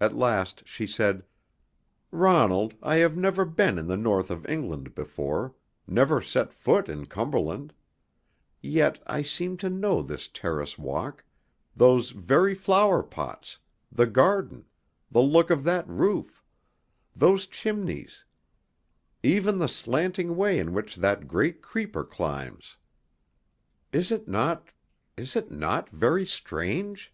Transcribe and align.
At 0.00 0.16
last 0.16 0.66
she 0.66 0.86
said: 0.86 1.22
"Ronald, 2.10 2.72
I 2.82 2.96
have 3.04 3.18
never 3.18 3.44
been 3.44 3.76
in 3.76 3.86
the 3.86 3.94
North 3.98 4.30
of 4.30 4.48
England 4.48 4.94
before, 4.94 5.54
never 5.86 6.22
set 6.22 6.54
foot 6.54 6.88
in 6.88 7.04
Cumberland; 7.04 7.74
yet 8.62 9.02
I 9.06 9.20
seem 9.20 9.58
to 9.58 9.68
know 9.68 10.00
this 10.00 10.26
terrace 10.26 10.78
walk, 10.78 11.22
those 11.76 12.12
very 12.12 12.54
flower 12.54 13.02
pots, 13.02 13.58
the 13.92 14.06
garden, 14.06 14.64
the 15.10 15.20
look 15.20 15.50
of 15.50 15.64
that 15.64 15.86
roof, 15.86 16.42
those 17.14 17.46
chimneys, 17.46 18.24
even 19.22 19.58
the 19.58 19.68
slanting 19.68 20.34
way 20.34 20.58
in 20.58 20.72
which 20.72 20.96
that 20.96 21.28
great 21.28 21.60
creeper 21.60 22.04
climbs. 22.04 22.78
Is 23.92 24.10
it 24.10 24.26
not 24.26 24.72
is 25.14 25.36
it 25.36 25.50
not 25.50 25.90
very 25.90 26.24
strange?" 26.24 27.12